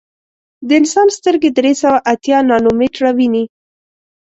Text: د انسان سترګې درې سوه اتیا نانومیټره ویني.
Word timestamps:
د 0.67 0.69
انسان 0.79 1.07
سترګې 1.17 1.49
درې 1.57 1.73
سوه 1.81 1.97
اتیا 2.13 2.37
نانومیټره 2.49 3.11
ویني. 3.17 3.43